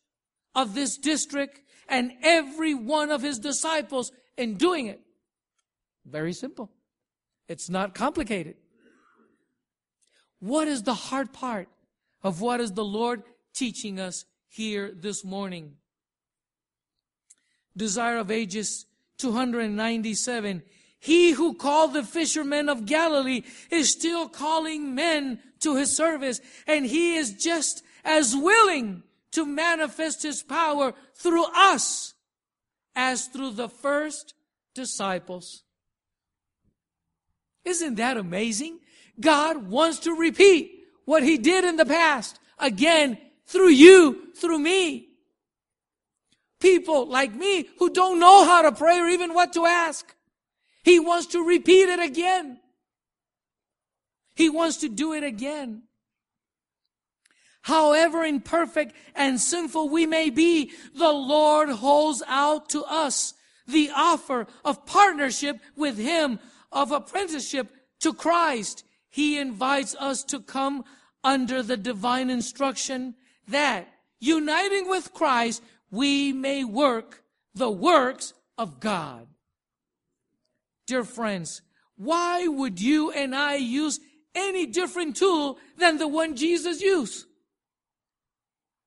of 0.54 0.74
this 0.74 0.96
district 0.96 1.60
and 1.88 2.12
every 2.22 2.74
one 2.74 3.10
of 3.10 3.22
His 3.22 3.38
disciples 3.38 4.10
in 4.36 4.54
doing 4.54 4.86
it. 4.86 5.00
Very 6.04 6.32
simple. 6.32 6.70
It's 7.48 7.68
not 7.68 7.94
complicated. 7.94 8.56
What 10.40 10.68
is 10.68 10.82
the 10.82 10.94
hard 10.94 11.32
part 11.32 11.68
of 12.22 12.40
what 12.40 12.60
is 12.60 12.72
the 12.72 12.84
Lord 12.84 13.22
teaching 13.54 13.98
us 13.98 14.24
here 14.48 14.92
this 14.94 15.24
morning? 15.24 15.74
Desire 17.76 18.18
of 18.18 18.30
Ages 18.30 18.86
297. 19.18 20.62
He 21.06 21.30
who 21.30 21.54
called 21.54 21.94
the 21.94 22.02
fishermen 22.02 22.68
of 22.68 22.84
Galilee 22.84 23.44
is 23.70 23.92
still 23.92 24.28
calling 24.28 24.96
men 24.96 25.38
to 25.60 25.76
his 25.76 25.96
service, 25.96 26.40
and 26.66 26.84
he 26.84 27.14
is 27.14 27.32
just 27.34 27.84
as 28.04 28.34
willing 28.34 29.04
to 29.30 29.46
manifest 29.46 30.24
his 30.24 30.42
power 30.42 30.94
through 31.14 31.46
us 31.54 32.14
as 32.96 33.28
through 33.28 33.52
the 33.52 33.68
first 33.68 34.34
disciples. 34.74 35.62
Isn't 37.64 37.94
that 37.94 38.16
amazing? 38.16 38.80
God 39.20 39.68
wants 39.68 40.00
to 40.00 40.12
repeat 40.12 40.88
what 41.04 41.22
he 41.22 41.38
did 41.38 41.62
in 41.62 41.76
the 41.76 41.86
past 41.86 42.40
again 42.58 43.16
through 43.46 43.68
you, 43.68 44.32
through 44.34 44.58
me. 44.58 45.06
People 46.58 47.06
like 47.06 47.32
me 47.32 47.68
who 47.78 47.90
don't 47.90 48.18
know 48.18 48.44
how 48.44 48.62
to 48.62 48.72
pray 48.72 48.98
or 48.98 49.06
even 49.06 49.34
what 49.34 49.52
to 49.52 49.66
ask. 49.66 50.15
He 50.86 51.00
wants 51.00 51.26
to 51.32 51.44
repeat 51.44 51.88
it 51.88 51.98
again. 51.98 52.60
He 54.36 54.48
wants 54.48 54.76
to 54.78 54.88
do 54.88 55.14
it 55.14 55.24
again. 55.24 55.82
However 57.62 58.22
imperfect 58.22 58.94
and 59.16 59.40
sinful 59.40 59.88
we 59.88 60.06
may 60.06 60.30
be, 60.30 60.70
the 60.94 61.10
Lord 61.10 61.70
holds 61.70 62.22
out 62.28 62.68
to 62.68 62.84
us 62.84 63.34
the 63.66 63.90
offer 63.96 64.46
of 64.64 64.86
partnership 64.86 65.58
with 65.74 65.98
Him 65.98 66.38
of 66.70 66.92
apprenticeship 66.92 67.66
to 68.02 68.14
Christ, 68.14 68.84
he 69.08 69.40
invites 69.40 69.96
us 69.98 70.22
to 70.24 70.38
come 70.38 70.84
under 71.24 71.64
the 71.64 71.76
divine 71.76 72.30
instruction 72.30 73.16
that, 73.48 73.88
uniting 74.20 74.88
with 74.88 75.12
Christ, 75.12 75.64
we 75.90 76.32
may 76.32 76.62
work 76.62 77.24
the 77.56 77.70
works 77.72 78.34
of 78.56 78.78
God. 78.78 79.26
Dear 80.86 81.04
friends, 81.04 81.62
why 81.96 82.46
would 82.46 82.80
you 82.80 83.10
and 83.10 83.34
I 83.34 83.56
use 83.56 83.98
any 84.34 84.66
different 84.66 85.16
tool 85.16 85.58
than 85.78 85.98
the 85.98 86.06
one 86.06 86.36
Jesus 86.36 86.80
used? 86.80 87.26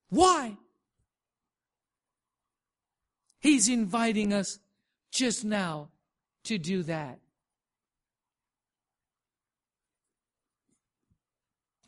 Why? 0.10 0.58
He's 3.40 3.68
inviting 3.68 4.34
us 4.34 4.60
just 5.12 5.44
now 5.44 5.90
to 6.46 6.58
do 6.58 6.84
that. 6.84 7.20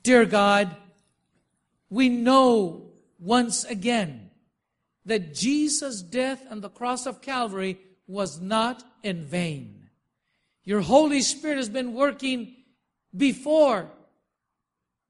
Dear 0.03 0.25
God, 0.25 0.75
we 1.89 2.09
know 2.09 2.91
once 3.19 3.63
again 3.65 4.31
that 5.05 5.33
Jesus' 5.33 6.01
death 6.01 6.43
on 6.49 6.61
the 6.61 6.69
cross 6.69 7.05
of 7.05 7.21
Calvary 7.21 7.79
was 8.07 8.41
not 8.41 8.83
in 9.03 9.23
vain. 9.23 9.80
Your 10.63 10.81
Holy 10.81 11.21
Spirit 11.21 11.57
has 11.57 11.69
been 11.69 11.93
working 11.93 12.55
before, 13.15 13.91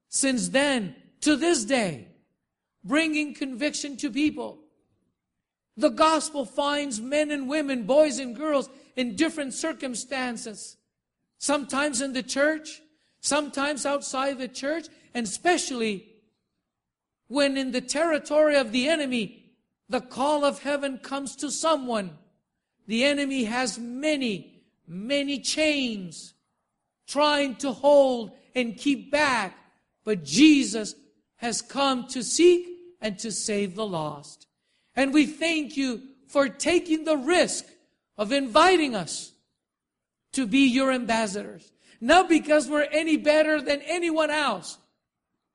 since 0.10 0.50
then, 0.50 0.96
to 1.22 1.36
this 1.36 1.66
day, 1.66 2.08
bringing 2.84 3.34
conviction 3.34 3.98
to 3.98 4.10
people. 4.10 4.60
The 5.78 5.90
gospel 5.90 6.46
finds 6.46 7.00
men 7.00 7.32
and 7.32 7.48
women, 7.48 7.84
boys 7.84 8.20
and 8.20 8.36
girls 8.36 8.70
in 8.96 9.16
different 9.16 9.54
circumstances. 9.54 10.78
Sometimes 11.38 12.02
in 12.02 12.14
the 12.14 12.24
church, 12.24 12.82
sometimes 13.20 13.86
outside 13.86 14.38
the 14.38 14.48
church, 14.48 14.88
and 15.14 15.26
especially 15.26 16.08
when 17.28 17.56
in 17.56 17.72
the 17.72 17.82
territory 17.82 18.56
of 18.56 18.72
the 18.72 18.90
enemy, 18.90 19.54
the 19.88 20.02
call 20.02 20.44
of 20.44 20.64
heaven 20.64 20.98
comes 20.98 21.36
to 21.38 21.52
someone. 21.52 22.18
The 22.88 23.04
enemy 23.06 23.46
has 23.46 23.80
many, 23.80 24.51
many 24.92 25.40
chains 25.40 26.34
trying 27.08 27.56
to 27.56 27.72
hold 27.72 28.32
and 28.54 28.78
keep 28.78 29.10
back, 29.10 29.58
but 30.04 30.24
Jesus 30.24 30.96
has 31.38 31.62
come 31.62 32.08
to 32.08 32.24
seek 32.24 32.68
and 33.00 33.18
to 33.20 33.32
save 33.32 33.76
the 33.76 33.86
lost. 33.86 34.48
And 34.96 35.14
we 35.14 35.26
thank 35.26 35.78
you 35.78 36.02
for 36.28 36.50
taking 36.50 37.06
the 37.06 37.18
risk 37.18 37.66
of 38.18 38.32
inviting 38.32 38.96
us 38.96 39.32
to 40.34 40.46
be 40.46 40.68
your 40.68 40.92
ambassadors. 40.92 41.72
Not 42.02 42.28
because 42.28 42.68
we're 42.70 42.88
any 42.92 43.16
better 43.18 43.62
than 43.62 43.82
anyone 43.82 44.30
else, 44.30 44.78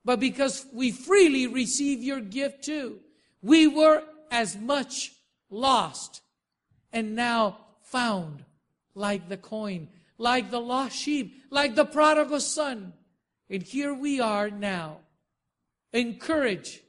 but 0.05 0.19
because 0.19 0.65
we 0.73 0.93
freely 0.93 1.47
receive 1.47 2.03
your 2.03 2.21
gift 2.21 2.65
too. 2.65 3.01
We 3.43 3.67
were 3.67 4.03
as 4.31 4.57
much 4.57 5.13
lost 5.51 6.23
and 6.93 7.15
now 7.15 7.59
found 7.83 8.46
like 8.97 9.29
the 9.29 9.37
coin, 9.37 9.89
like 10.19 10.51
the 10.51 10.61
lost 10.61 10.97
sheep, 10.97 11.45
like 11.51 11.77
the 11.77 11.85
prodigal 11.85 12.41
son. 12.41 12.93
And 13.49 13.63
here 13.63 13.95
we 13.95 14.21
are 14.21 14.51
now, 14.51 14.99
encouraged, 15.93 16.81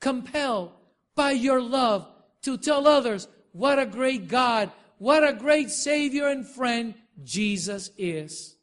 compelled 0.00 0.72
by 1.14 1.32
your 1.32 1.60
love 1.60 2.08
to 2.42 2.56
tell 2.56 2.86
others 2.86 3.28
what 3.52 3.78
a 3.78 3.84
great 3.84 4.28
God, 4.28 4.70
what 4.98 5.26
a 5.26 5.34
great 5.34 5.70
Savior 5.70 6.28
and 6.28 6.46
friend 6.46 6.94
Jesus 7.24 7.90
is. 7.98 8.55